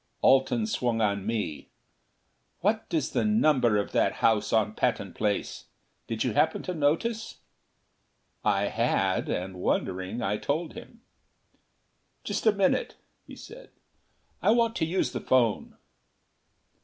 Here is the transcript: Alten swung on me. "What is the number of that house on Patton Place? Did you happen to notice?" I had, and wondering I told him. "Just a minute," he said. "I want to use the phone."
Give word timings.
Alten 0.23 0.65
swung 0.65 0.99
on 0.99 1.27
me. 1.27 1.69
"What 2.61 2.87
is 2.89 3.11
the 3.11 3.23
number 3.23 3.77
of 3.77 3.91
that 3.91 4.13
house 4.13 4.51
on 4.51 4.73
Patton 4.73 5.13
Place? 5.13 5.65
Did 6.07 6.23
you 6.23 6.33
happen 6.33 6.63
to 6.63 6.73
notice?" 6.73 7.41
I 8.43 8.63
had, 8.63 9.29
and 9.29 9.57
wondering 9.61 10.23
I 10.23 10.37
told 10.37 10.73
him. 10.73 11.01
"Just 12.23 12.47
a 12.47 12.51
minute," 12.51 12.95
he 13.27 13.35
said. 13.35 13.69
"I 14.41 14.49
want 14.49 14.75
to 14.77 14.85
use 14.85 15.11
the 15.11 15.21
phone." 15.21 15.77